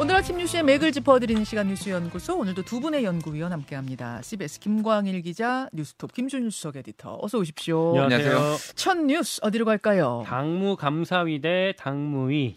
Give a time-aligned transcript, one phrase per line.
[0.00, 4.22] 오늘 아침 뉴스의 맥을 짚어드리는 시간 뉴스연구소 오늘도 두 분의 연구위원 함께합니다.
[4.22, 8.00] CBS 김광일 기자, 뉴스톱 김준일 수석 에디터 어서 오십시오.
[8.00, 8.56] 안녕하세요.
[8.76, 10.22] 첫 뉴스 어디로 갈까요?
[10.24, 12.54] 당무 감사위 대 당무위.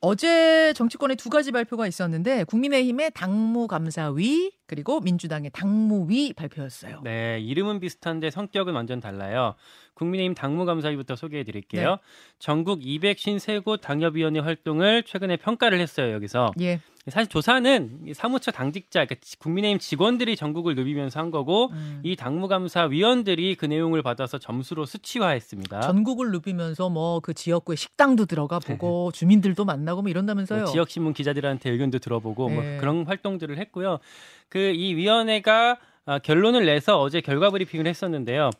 [0.00, 7.00] 어제 정치권의 두 가지 발표가 있었는데 국민의힘의 당무감사위 그리고 민주당의 당무위 발표였어요.
[7.04, 9.54] 네, 이름은 비슷한데 성격은 완전 달라요.
[9.94, 11.90] 국민의힘 당무감사위부터 소개해 드릴게요.
[11.90, 11.96] 네.
[12.38, 16.52] 전국 253곳 당협위원회 활동을 최근에 평가를 했어요, 여기서.
[16.60, 16.80] 예.
[17.08, 22.00] 사실 조사는 이 사무처 당직자, 그러니까 국민의힘 직원들이 전국을 누비면서 한 거고, 음.
[22.02, 25.82] 이 당무감사위원들이 그 내용을 받아서 점수로 수치화했습니다.
[25.82, 30.62] 전국을 누비면서 뭐 그 지역구의 식당도 들어가 보고 주민들도 만나고 뭐 이런다면서요.
[30.62, 32.76] 뭐 지역 신문 기자들한테 의견도 들어보고 뭐 네.
[32.78, 33.98] 그런 활동들을 했고요.
[34.56, 38.50] 그 이 위원회가 아, 결론을 내서 어제 결과 브리핑을 했었는데요.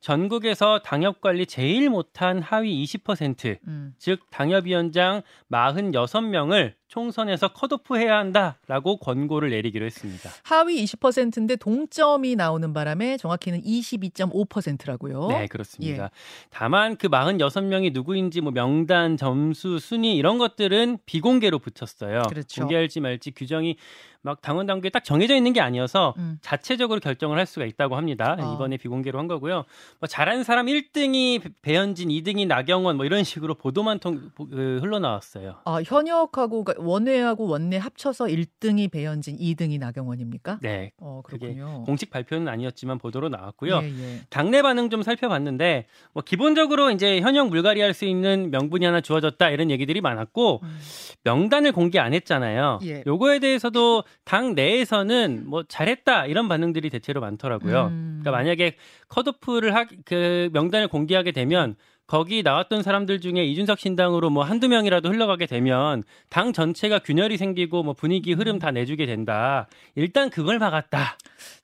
[0.00, 3.92] 전국에서 당협 관리 제일 못한 하위 20%, 음.
[3.98, 5.20] 즉 당협 위원장
[5.50, 10.28] 46명을 총선에서 컷오프해야 한다라고 권고를 내리기로 했습니다.
[10.42, 15.28] 하위 20%인데 동점이 나오는 바람에 정확히는 22.5%라고요.
[15.28, 16.10] 네, 그렇습니다.
[16.50, 22.24] 다만 그 46명이 누구인지 뭐 명단, 점수, 순위 이런 것들은 비공개로 붙였어요.
[22.28, 22.60] 그렇죠.
[22.60, 23.76] 공개할지 말지 규정이
[24.22, 26.38] 막 당원 당규에 딱 정해져 있는 게 아니어서 음.
[26.42, 28.36] 자체적으로 결정을 할 수가 있다고 합니다.
[28.38, 28.54] 아.
[28.54, 29.64] 이번에 비공개로 한 거고요.
[29.98, 35.56] 뭐 잘한 사람 1등이 배현진, 2등이 나경원 뭐 이런 식으로 보도만 통, 보- 그 흘러나왔어요.
[35.64, 40.58] 아, 현역하고 원외하고 원내 합쳐서 1등이 배현진, 2등이 나경원입니까?
[40.62, 40.92] 네.
[40.98, 41.84] 어, 그게 그렇군요.
[41.84, 43.80] 공식 발표는 아니었지만 보도로 나왔고요.
[43.82, 44.20] 예, 예.
[44.30, 49.50] 당내 반응 좀 살펴봤는데 뭐 기본적으로 이제 현역 물갈이 할 수 있는 명분이 하나 주어졌다
[49.50, 50.78] 이런 얘기들이 많았고 음.
[51.24, 52.78] 명단을 공개 안 했잖아요.
[52.84, 53.04] 예.
[53.06, 57.86] 요거에 대해서도 당 내에서는 뭐 잘했다 이런 반응들이 대체로 많더라고요.
[57.88, 58.20] 음.
[58.22, 58.76] 그러니까 만약에
[59.08, 61.76] 컷오프를 하, 그 명단을 공개하게 되면
[62.12, 67.82] 거기 나왔던 사람들 중에 이준석 신당으로 뭐 한두 명이라도 흘러가게 되면 당 전체가 균열이 생기고
[67.84, 69.66] 뭐 분위기 흐름 다 내주게 된다.
[69.94, 71.16] 일단 그걸 막았다.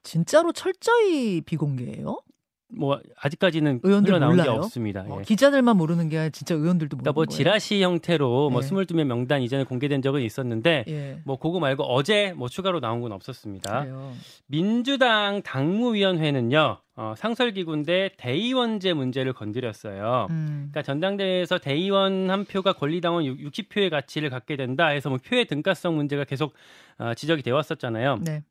[0.02, 2.22] 진짜로 철저히 비공개예요?
[2.70, 4.60] 뭐 아직까지는 의원들 흘러나온 게 몰라요?
[4.60, 5.04] 없습니다.
[5.09, 5.25] 어, 예.
[5.25, 7.37] 기자들만 모르는 게 진짜 의원들도 모르는 그러니까 뭐 거예요.
[7.37, 8.69] 지라시 형태로 뭐 네.
[8.69, 11.19] 22명 명단 이전에 공개된 적은 있었는데 예.
[11.25, 13.81] 뭐 그거 말고 어제 뭐 추가로 나온 건 없었습니다.
[13.84, 14.12] 그래요.
[14.47, 20.26] 민주당 당무위원회는요 어, 상설기구인데 대의원제 문제를 건드렸어요.
[20.31, 20.69] 음.
[20.71, 26.25] 그러니까 전당대회에서 대의원 한 표가 권리당원 60표의 가치를 갖게 된다 해서 뭐 표의 등가성 문제가
[26.25, 26.53] 계속
[26.98, 28.19] 어, 지적이 되어 왔었잖아요.
[28.25, 28.42] 네.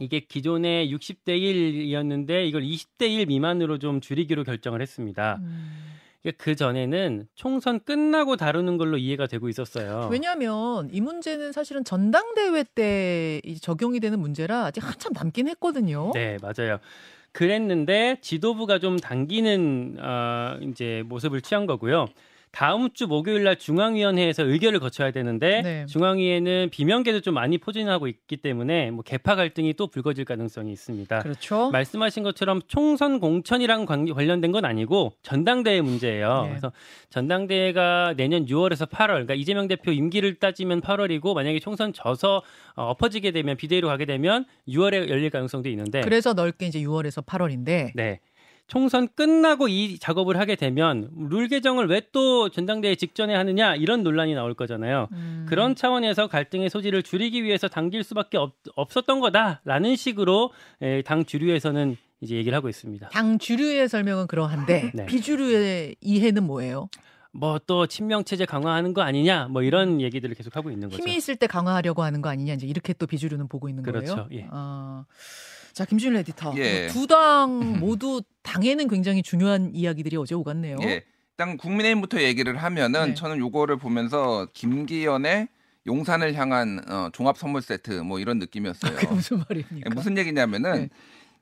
[0.00, 5.38] 이게 기존에 60대 1이었는데 이걸 20대 1 미만으로 좀 줄이기로 결정을 했습니다.
[5.40, 5.94] 음.
[6.38, 10.08] 그 전에는 총선 끝나고 다루는 걸로 이해가 되고 있었어요.
[10.10, 16.12] 왜냐하면 이 문제는 사실은 전당대회 때 적용이 되는 문제라 아직 한참 남긴 했거든요.
[16.14, 16.78] 네, 맞아요.
[17.32, 22.06] 그랬는데 지도부가 좀 당기는 어, 이제 모습을 취한 거고요.
[22.54, 25.86] 다음 주 목요일 날 중앙위원회에서 의결을 거쳐야 되는데 네.
[25.86, 31.18] 중앙위에는 비명계도 좀 많이 포진하고 있기 때문에 뭐 개파 갈등이 또 불거질 가능성이 있습니다.
[31.18, 31.70] 그렇죠.
[31.72, 36.42] 말씀하신 것처럼 총선 공천이랑 관- 관련된 건 아니고 전당대회 문제예요.
[36.44, 36.48] 네.
[36.50, 36.72] 그래서
[37.10, 42.42] 전당대회가 내년 6월에서 8월, 그러니까 이재명 대표 임기를 따지면 8월이고 만약에 총선 져서
[42.76, 47.90] 어, 엎어지게 되면 비대위로 가게 되면 6월에 열릴 가능성도 있는데 그래서 넓게 이제 6월에서 8월인데
[47.94, 48.20] 네.
[48.66, 54.34] 총선 끝나고 이 작업을 하게 되면 룰 개정을 왜 또 전당대회 직전에 하느냐 이런 논란이
[54.34, 55.08] 나올 거잖아요.
[55.12, 55.46] 음.
[55.48, 61.96] 그런 차원에서 갈등의 소지를 줄이기 위해서 당길 수밖에 없, 없었던 거다라는 식으로 에, 당 주류에서는
[62.20, 63.08] 이제 얘기를 하고 있습니다.
[63.08, 65.06] 당 주류의 설명은 그러한데 네.
[65.06, 66.88] 비주류의 이해는 뭐예요?
[67.32, 71.02] 뭐또 친명 체제 강화하는 거 아니냐 뭐 이런 얘기들을 계속 하고 있는 거죠.
[71.02, 74.14] 힘이 있을 때 강화하려고 하는 거 아니냐 이제 이렇게 또 비주류는 보고 있는 그렇죠.
[74.14, 74.28] 거예요.
[74.32, 74.46] 예.
[74.52, 75.04] 아.
[75.74, 76.86] 자 김준일 에디터 예.
[76.86, 80.76] 두당 모두 당에는 굉장히 중요한 이야기들이 어제 오갔네요.
[80.82, 81.02] 예.
[81.32, 83.14] 일단 국민의힘부터 얘기를 하면은 네.
[83.14, 85.48] 저는 요거를 보면서 김기현의
[85.86, 88.94] 용산을 향한 어, 종합 선물 세트 뭐 이런 느낌이었어요.
[88.94, 89.90] 그게 무슨 말입니까?
[89.90, 90.88] 예, 무슨 얘기냐면은 네.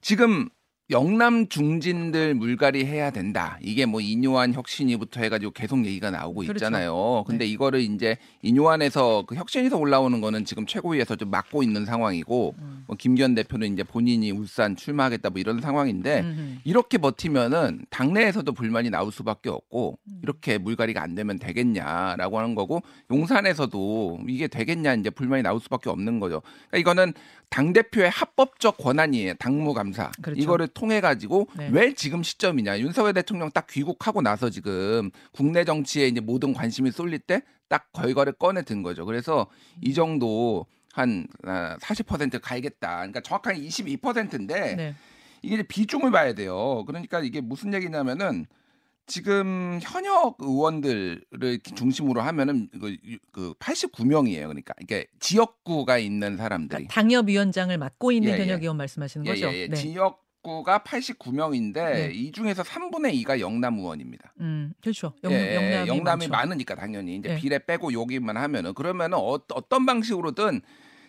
[0.00, 0.48] 지금
[0.90, 3.58] 영남 중진들 물갈이 해야 된다.
[3.62, 6.52] 이게 뭐 이뇨한 혁신이부터 해가지고 계속 얘기가 나오고 그렇죠.
[6.52, 7.24] 있잖아요.
[7.26, 7.50] 근데 네.
[7.50, 12.71] 이거를 이제 이뇨한에서 그 혁신에서 올라오는 거는 지금 최고위에서 좀 막고 있는 상황이고 음.
[12.86, 16.58] 뭐 김기현 대표는 이제 본인이 울산 출마하겠다 뭐 이런 상황인데 음흠.
[16.64, 20.20] 이렇게 버티면은 당내에서도 불만이 나올 수밖에 없고 음.
[20.22, 26.20] 이렇게 물갈이가 안 되면 되겠냐라고 하는 거고 용산에서도 이게 되겠냐 이제 불만이 나올 수밖에 없는
[26.20, 26.42] 거죠.
[26.70, 27.12] 그러니까 이거는
[27.48, 29.34] 당 대표의 합법적 권한이에요.
[29.34, 30.40] 당무감사 그렇죠.
[30.40, 31.68] 이거를 통해 가지고 네.
[31.70, 37.18] 왜 지금 시점이냐 윤석열 대통령 딱 귀국하고 나서 지금 국내 정치에 이제 모든 관심이 쏠릴
[37.18, 39.04] 때딱 결과를 꺼내 든 거죠.
[39.04, 39.46] 그래서
[39.82, 42.96] 이 정도 한 40% 가야겠다.
[42.96, 44.94] 그러니까 정확하게 22%인데 네.
[45.42, 46.84] 이게 이제 비중을 봐야 돼요.
[46.86, 48.46] 그러니까 이게 무슨 얘기냐면은
[49.06, 52.96] 지금 현역 의원들을 중심으로 하면은 그,
[53.32, 54.42] 그 89명이에요.
[54.46, 58.42] 그러니까 이게 지역구가 있는 사람들이 그러니까 당협위원장을 맡고 있는 예, 예.
[58.42, 59.48] 현역 의원 말씀하시는 예, 거죠?
[59.48, 59.68] 예, 예.
[59.68, 59.76] 네.
[59.76, 62.10] 지역 구가 89명인데 네.
[62.12, 64.32] 이 중에서 3분의 2가 영남 의원입니다.
[64.40, 65.12] 음, 그렇죠.
[65.22, 66.26] 영, 예, 영남이.
[66.28, 67.36] 많으니까 당연히 이제 예.
[67.36, 70.60] 비례 빼고 여기만 하면은 그러면은 어, 어떤 방식으로든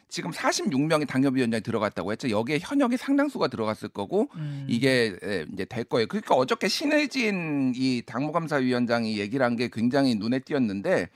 [0.07, 2.29] 지금 46명이 당협위원장이 들어갔다고 했죠.
[2.29, 4.65] 여기에 현역이 상당수가 들어갔을 거고 음.
[4.69, 6.05] 이게 예, 이제 될 거예요.
[6.07, 11.09] 그러니까 어저께 신혜진 이 당무감사위원장이 얘기를 한 게 굉장히 눈에 띄었는데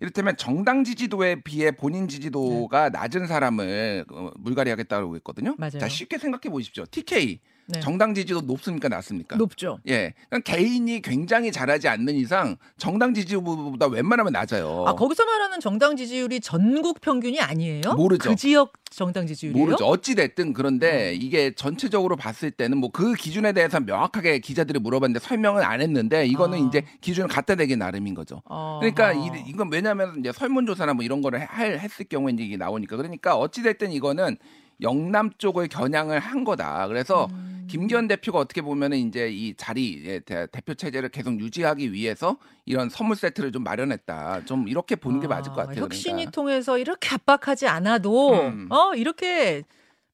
[0.00, 5.54] 이를테면 정당 지지도에 비해 본인 지지도가 낮은 사람을 어, 물갈이 하겠다고 했거든요.
[5.58, 5.78] 맞아요.
[5.80, 6.84] 자, 쉽게 생각해 보십시오.
[6.90, 7.80] TK 네.
[7.80, 9.36] 정당 지지도 높습니까 낮습니까?
[9.36, 9.78] 높죠.
[9.88, 10.14] 예.
[10.28, 14.84] 그러니까 개인이 굉장히 잘하지 않는 이상 정당 지지보다 웬만하면 낮아요.
[14.86, 17.94] 아 거기서 말하는 정당 지지율이 전국 평균이 아니에요?
[17.96, 18.30] 모르죠.
[18.30, 19.58] 그 지역 정당 지지율이요?
[19.62, 19.84] 모르죠.
[19.86, 25.62] 어찌 됐든 그런데 이게 전체적으로 봤을 때는 뭐 그 기준에 대해서 명확하게 기자들이 물어봤는데 설명은
[25.62, 26.66] 안 했는데 이거는 아.
[26.66, 28.42] 이제 기준을 갖다 대기 나름인 거죠.
[28.46, 28.80] 어허.
[28.80, 32.96] 그러니까 이, 이건 왜냐하면 이제 설문조사나 뭐 이런 거를 할 했을 경우에 이제 이게 나오니까
[32.96, 34.36] 그러니까 어찌 됐든 이거는
[34.80, 36.86] 영남 쪽을 겨냥을 한 거다.
[36.88, 37.66] 그래서 음.
[37.68, 42.88] 김기현 대표가 어떻게 보면은 이제 이 자리 예, 대- 대표 체제를 계속 유지하기 위해서 이런
[42.88, 44.44] 선물 세트를 좀 마련했다.
[44.46, 45.82] 좀 이렇게 보는 게 아, 맞을 것 같아요.
[45.84, 46.30] 혁신이 그러니까.
[46.30, 48.68] 통해서 이렇게 압박하지 않아도 음.
[48.70, 49.64] 어 이렇게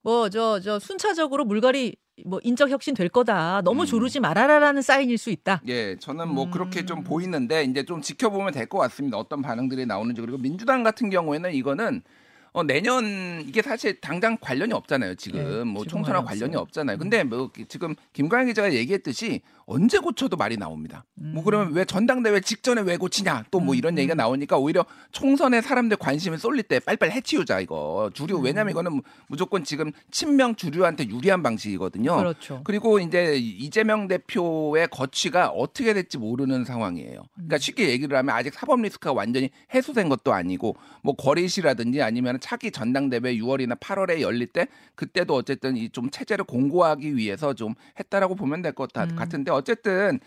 [0.03, 1.95] 뭐 저 저 순차적으로 물갈이
[2.27, 3.61] 뭐 인적 혁신 될 거다.
[3.65, 3.87] 너무 음.
[3.87, 5.61] 조르지 말아라라는 사인일 수 있다.
[5.69, 7.05] 예, 저는 뭐 그렇게 좀 음.
[7.05, 9.17] 보이는데 이제 좀 지켜보면 될 것 같습니다.
[9.19, 12.03] 어떤 반응들이 나오는지 그리고 민주당 같은 경우에는 이거는
[12.55, 15.17] 어, 내년 이게 사실 당장 관련이 없잖아요.
[15.17, 16.55] 지금 네, 뭐 관련 관련이.
[16.57, 16.99] 없잖아요.
[16.99, 21.05] 근데 뭐 지금 김광현 기자가 얘기했듯이 언제 고쳐도 말이 나옵니다.
[21.15, 21.45] 뭐 음.
[21.45, 24.19] 그러면 왜 전당대회 직전에 왜 고치냐 또뭐 음, 이런 얘기가 음.
[24.19, 28.45] 나오니까 오히려 총선에 사람들 관심을 쏠릴 때 빨리빨리 해치우자 이거 주류 음.
[28.45, 32.17] 왜냐면 이거는 무조건 지금 친명 주류한테 유리한 방식이거든요.
[32.17, 32.61] 그렇죠.
[32.65, 37.21] 그리고 이제 이재명 대표의 거취가 어떻게 될지 모르는 상황이에요.
[37.21, 37.29] 음.
[37.35, 42.71] 그러니까 쉽게 얘기를 하면 아직 사법 리스크가 완전히 해소된 것도 아니고 뭐 거리시라든지 아니면 차기
[42.71, 48.63] 전당대회 6월이나 8월에 열릴 때 그때도 어쨌든 이 좀 체제를 공고하기 위해서 좀 했다라고 보면
[48.63, 49.17] 될것 음.
[49.17, 50.21] 같은데 어쨌든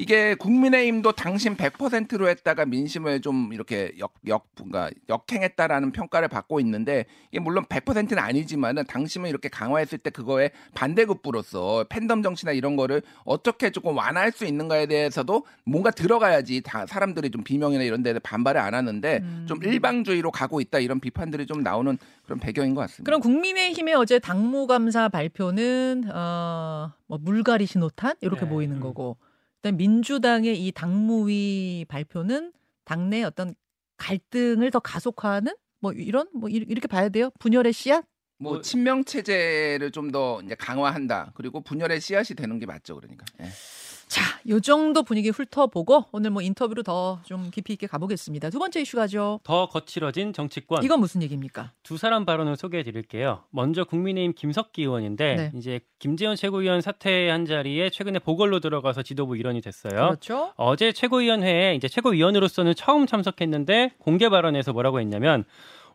[0.00, 7.04] 이게 국민의힘도 당신 100%로 했다가 민심을 좀 이렇게 역, 역, 뭔가 역행했다라는 평가를 받고 있는데
[7.30, 13.68] 이게 물론 100%는 아니지만은 당심을 이렇게 강화했을 때 그거에 반대급부로서 팬덤 정치나 이런 거를 어떻게
[13.68, 18.72] 조금 완화할 수 있는가에 대해서도 뭔가 들어가야지 다 사람들이 좀 비명이나 이런 데에 반발을 안
[18.72, 19.44] 하는데 음.
[19.46, 23.04] 좀 일방주의로 가고 있다 이런 비판들이 좀 나오는 그런 배경인 것 같습니다.
[23.04, 28.48] 그럼 국민의힘의 어제 당무 감사 발표는 어, 뭐 물갈이 신호탄 이렇게 네.
[28.48, 28.80] 보이는 음.
[28.80, 29.18] 거고,
[29.62, 32.52] 일단 민주당의 이 당무위 발표는
[32.84, 33.54] 당내 어떤
[33.98, 37.30] 갈등을 더 가속화하는 뭐 이런 뭐 이- 이렇게 봐야 돼요.
[37.38, 38.04] 분열의 씨앗.
[38.38, 41.32] 뭐 뭐- 친명 체제를 좀 더 이제 강화한다.
[41.34, 43.26] 그리고 분열의 씨앗이 되는 게 맞죠, 그러니까.
[43.42, 43.48] 예.
[44.10, 48.50] 자, 요 정도 분위기 훑어보고 오늘 뭐 인터뷰로 더 좀 깊이 있게 가보겠습니다.
[48.50, 49.38] 두 번째 이슈가죠.
[49.44, 50.82] 더 거칠어진 정치권.
[50.82, 51.70] 이건 무슨 얘기입니까?
[51.84, 53.44] 두 사람 발언을 소개해 드릴게요.
[53.50, 55.52] 먼저 국민의힘 김석기 의원인데 네.
[55.54, 59.92] 이제 김재원 최고위원 사퇴한 자리에 최근에 보궐로 들어가서 지도부 일원이 됐어요.
[59.92, 60.52] 그렇죠.
[60.56, 65.44] 어제 최고위원회에 이제 최고위원으로서는 처음 참석했는데 공개 발언에서 뭐라고 했냐면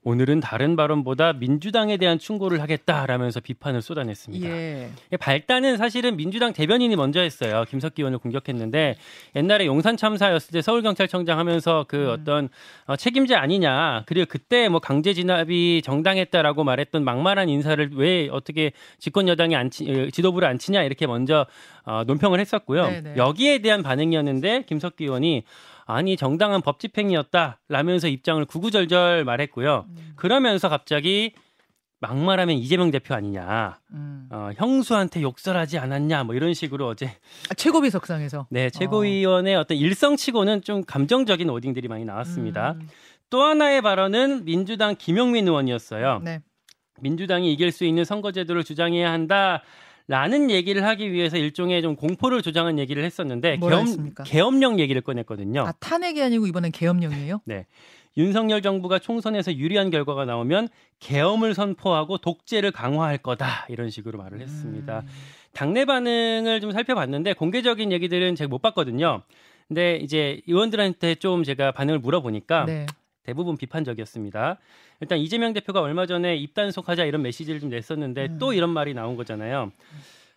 [0.07, 4.47] 오늘은 다른 발언보다 민주당에 대한 충고를 하겠다라면서 비판을 쏟아냈습니다.
[4.47, 4.89] 예.
[5.19, 7.65] 발단은 사실은 민주당 대변인이 먼저 했어요.
[7.67, 8.97] 김석기 의원을 공격했는데
[9.35, 12.09] 옛날에 용산 참사였을 때 서울경찰청장 하면서 그 음.
[12.11, 12.49] 어떤
[12.85, 14.03] 어, 책임자 아니냐.
[14.05, 19.89] 그리고 그때 뭐 강제 진압이 정당했다라고 말했던 막말한 인사를 왜 어떻게 집권 여당이 안 치,
[19.89, 21.47] 어, 지도부를 안 치냐 이렇게 먼저
[21.83, 22.85] 어, 논평을 했었고요.
[22.85, 23.13] 네네.
[23.17, 25.45] 여기에 대한 반응이었는데 김석기 의원이
[25.85, 29.85] 아니 정당한 법 집행이었다라면서 입장을 구구절절 말했고요.
[29.87, 30.13] 음.
[30.15, 31.33] 그러면서 갑자기
[32.01, 33.79] 막말하면 이재명 대표 아니냐.
[33.93, 34.27] 음.
[34.31, 37.05] 어, 형수한테 욕설하지 않았냐 뭐 이런 식으로 어제
[37.49, 38.47] 아, 최고비석상에서.
[38.49, 42.73] 네 최고위원의 어 떤 일성치고는 좀 감정적인 워딩들이 많이 나왔습니다.
[42.73, 42.89] 음.
[43.29, 46.21] 또 하나의 발언은 민주당 김영민 의원이었어요.
[46.23, 46.41] 네.
[47.01, 49.61] 민주당이 이길 수 있는 선거제도를 주장해야 한다.
[50.07, 54.13] 라는 얘기를 하기 위해서 일종의 좀 공포를 조장한 얘기를 했었는데 계엄?
[54.25, 55.61] 계엄령 얘기를 꺼냈거든요.
[55.61, 57.41] 아 탄핵이 아니고 이번엔 계엄령이에요?
[58.17, 60.69] 윤석열 정부가 총선에서 유리한 결과가 나오면
[60.99, 64.99] 계엄을 선포하고 독재를 강화할 거다 이런 식으로 말을 했습니다.
[64.99, 65.07] 음.
[65.53, 69.21] 당내 반응을 좀 살펴봤는데 공개적인 얘기들은 제가 못 봤거든요.
[69.67, 72.85] 근데 이제 의원들한테 좀 제가 반응을 물어보니까 네.
[73.25, 74.57] 대부분 비판적이었습니다.
[75.01, 78.37] 일단 이재명 대표가 얼마 전에 입단속하자 이런 메시지를 좀 냈었는데 음.
[78.39, 79.71] 또 이런 말이 나온 거잖아요.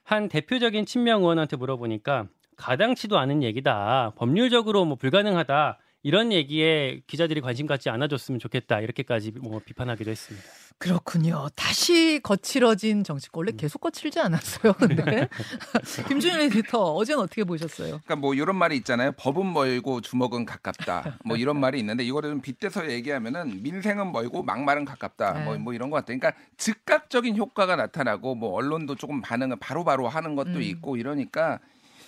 [0.03, 4.15] 한 대표적인 친명 의원한테 물어보니까 가당치도 않은 얘기다.
[4.17, 5.79] 법률적으로 뭐 불가능하다.
[6.03, 8.81] 이런 얘기에 기자들이 관심 갖지 않아줬으면 좋겠다.
[8.81, 10.47] 이렇게까지 뭐 비판하기도 했습니다.
[10.79, 11.49] 그렇군요.
[11.57, 14.73] 다시 거칠어진 정치권 원래 계속 거칠지 않았어요.
[14.75, 15.29] 근데
[16.09, 17.89] 김준일 에디터 어제는 어떻게 보셨어요?
[17.89, 19.13] 그러니까 뭐 이런 말이 있잖아요.
[19.13, 21.19] 법은 멀고 주먹은 가깝다.
[21.25, 25.33] 뭐 이런 말이 있는데 이거를 좀 빗대서 얘기하면은 민생은 멀고 막말은 가깝다.
[25.41, 25.59] 뭐, 네.
[25.59, 26.19] 뭐 이런 것 같아요.
[26.19, 30.63] 그러니까 즉각적인 효과가 나타나고 뭐 언론도 조금 반응을 바로 바로 하는 것도 음.
[30.63, 31.59] 있고 이러니까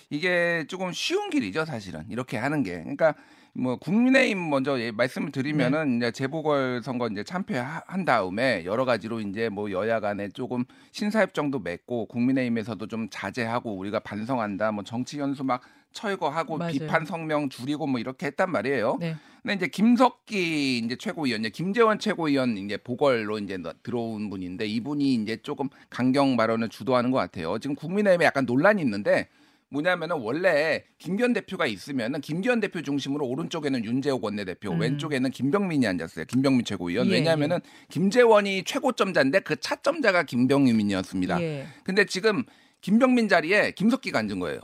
[0.09, 2.05] 이게 조금 쉬운 길이죠, 사실은.
[2.09, 2.79] 이렇게 하는 게.
[2.79, 3.15] 그러니까
[3.53, 6.07] 뭐 국민의힘 먼저 예, 말씀을 드리면은 네.
[6.07, 12.05] 이제 재보궐 선거 이제 참패한 다음에 여러 가지로 이제 뭐 여야 간에 조금 신사협정도 맺고
[12.07, 14.71] 국민의힘에서도 좀 자제하고 우리가 반성한다.
[14.71, 16.71] 뭐 정치 연수 막 철거하고 맞아요.
[16.71, 18.97] 비판 성명 줄이고 뭐 이렇게 했단 말이에요.
[19.01, 19.15] 네.
[19.41, 25.15] 근데 이제 김석기 이제 최고위원, 이제 김재원 최고위원 이제 보궐로 이제 너- 들어온 분인데 이분이
[25.15, 27.57] 이제 조금 강경 발언을 주도하는 것 같아요.
[27.59, 29.27] 지금 국민의힘에 약간 논란이 있는데
[29.71, 34.81] 뭐냐면은 원래 김기현 대표가 있으면은 김기현 대표 중심으로 오른쪽에는 윤재옥 원내대표, 음.
[34.81, 36.25] 왼쪽에는 김병민이 앉았어요.
[36.25, 37.07] 김병민 최고위원.
[37.07, 37.59] 예, 왜냐하면은
[37.89, 41.41] 김재원이 최고점자인데 그 차점자가 김병민이었습니다.
[41.41, 41.67] 예.
[41.85, 42.43] 근데 지금
[42.81, 44.59] 김병민 자리에 김석기가 앉은 거예요.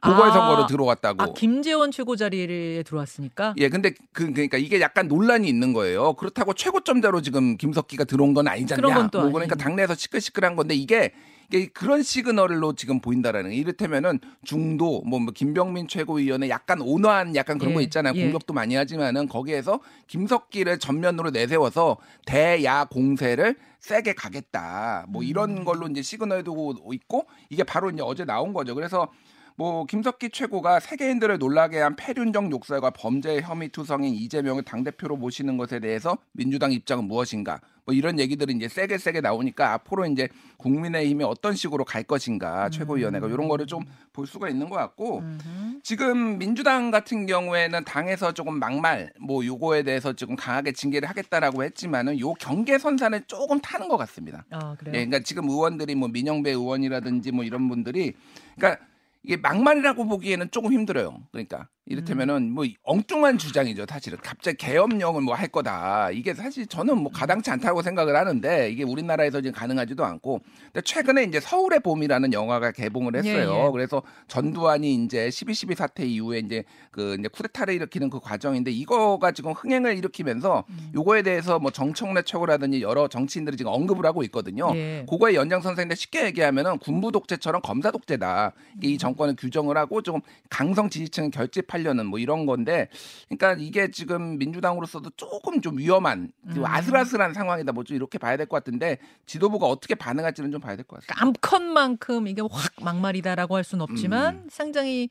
[0.00, 1.22] 보궐 선거로 아, 들어왔다고.
[1.22, 3.54] 아 김재원 최고 자리에 들어왔으니까.
[3.58, 6.14] 예, 근데 그 그러니까 이게 약간 논란이 있는 거예요.
[6.14, 8.76] 그렇다고 최고점자로 지금 김석기가 들어온 건 아니잖냐.
[8.76, 9.54] 그런 건또 뭐 그러니까.
[9.56, 11.12] 당내에서 시끌시끌한 건데 이게
[11.48, 13.56] 이게 그런 시그널로 지금 보인다라는 거.
[13.56, 18.14] 이를테면은 중도 뭐, 뭐 김병민 최고위원의 약간 온화한 약간 그런 예, 거 있잖아요.
[18.16, 18.22] 예.
[18.24, 25.06] 공격도 많이 하지만은 거기에서 김석기를 전면으로 내세워서 대야 공세를 세게 가겠다.
[25.08, 25.26] 뭐 음.
[25.26, 28.74] 이런 걸로 이제 시그널 주고 있고 이게 바로 이제 어제 나온 거죠.
[28.74, 29.08] 그래서
[29.56, 35.56] 뭐 김석기 최고가 세계인들을 놀라게 한 패륜적 욕설과 범죄 혐의 투성인 이재명을 당 대표로 모시는
[35.56, 37.60] 것에 대해서 민주당 입장은 무엇인가?
[37.84, 43.26] 뭐 이런 얘기들이 이제 세게 세게 나오니까 앞으로 이제 국민의힘이 어떤 식으로 갈 것인가 최고위원회가
[43.28, 45.80] 이런 거를 좀 볼 수가 있는 것 같고 음흠.
[45.82, 52.20] 지금 민주당 같은 경우에는 당에서 조금 막말 뭐 요거에 대해서 조금 강하게 징계를 하겠다라고 했지만은
[52.20, 54.44] 요 경계선상을 조금 타는 것 같습니다.
[54.50, 54.94] 아 그래요.
[54.94, 58.12] 예, 그러니까 지금 의원들이 뭐 민영배 의원이라든지 뭐 이런 분들이
[58.56, 58.84] 그러니까
[59.22, 61.22] 이게 막말이라고 보기에는 조금 힘들어요.
[61.30, 63.86] 그러니까 이를테면은 뭐 엉뚱한 주장이죠.
[63.88, 66.10] 사실은 갑자기 계엄령을 뭐 할 거다.
[66.10, 70.40] 이게 사실 저는 뭐 가당치 않다고 생각을 하는데 이게 우리나라에서 지금 가능하지도 않고.
[70.66, 73.54] 근데 최근에 이제 서울의 봄이라는 영화가 개봉을 했어요.
[73.54, 73.70] 예, 예.
[73.72, 79.52] 그래서 전두환이 이제 12.12 사태 이후에 이제 그 이제 쿠데타를 일으키는 그 과정인데 이거가 지금
[79.52, 84.70] 흥행을 일으키면서 요거에 대해서 뭐 정청래 최고라든지 여러 정치인들이 지금 언급을 하고 있거든요.
[84.76, 85.04] 예.
[85.08, 88.52] 그거의 연장선상인데 쉽게 얘기하면은 군부 독재처럼 검사 독재다.
[88.78, 90.20] 이게 이 정권을 규정을 하고 좀
[90.50, 92.88] 강성 지지층을 결집 하려는 뭐 이런 건데,
[93.28, 96.64] 그러니까 이게 지금 민주당으로서도 조금 좀 위험한 좀 음.
[96.66, 97.72] 아슬아슬한 상황이다.
[97.72, 101.22] 뭐 좀 이렇게 봐야 될 것 같은데 지도부가 어떻게 반응할지는 좀 봐야 될 것 같습니다.
[101.24, 104.48] 암컷만큼 이게 확 막말이다라고 할 수는 없지만 음.
[104.50, 105.08] 상당히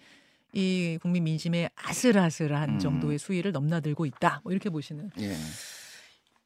[0.53, 2.79] 이 국민 민심에 아슬아슬한 음.
[2.79, 4.41] 정도의 수위를 넘나들고 있다.
[4.43, 5.09] 뭐 이렇게 보시는.
[5.19, 5.35] 예.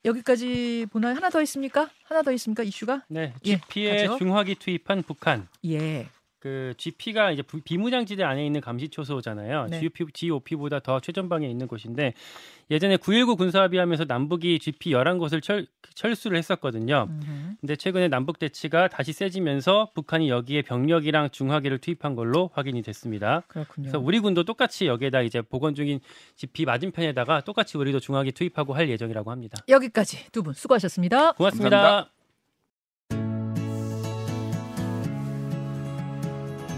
[0.05, 1.15] 여기까지 보나요?
[1.15, 1.89] 하나 더 있습니까?
[2.03, 2.62] 하나 더 있습니까?
[2.62, 3.03] 이슈가?
[3.07, 4.17] 네, 예, GP에 가죠.
[4.19, 5.48] 중화기 투입한 북한.
[5.65, 6.07] 예.
[6.46, 9.66] 그 GP가 이제 부- 비무장지대 안에 있는 감시초소잖아요.
[9.72, 9.80] 네.
[9.80, 12.14] GOP, GOP보다 더 최전방에 있는 곳인데
[12.70, 17.08] 예전에 9.19 군사합의하면서 남북이 GP 11곳을 철, 철수를 했었거든요.
[17.10, 17.56] 음흠.
[17.62, 23.42] 근데 최근에 남북 대치가 다시 세지면서 북한이 여기에 병력이랑 중화기를 투입한 걸로 확인이 됐습니다.
[23.48, 23.86] 그렇군요.
[23.90, 26.00] 그래서 우리 군도 똑같이 여기에다 이제 복원 중인
[26.36, 29.58] GP 맞은편에다가 똑같이 우리도 중화기 투입하고 할 예정이라고 합니다.
[29.68, 31.32] 여기까지 두 분 수고하셨습니다.
[31.32, 31.70] 고맙습니다.
[31.82, 32.14] 감사합니다.